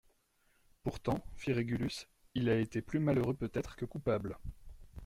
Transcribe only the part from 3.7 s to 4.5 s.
que coupable.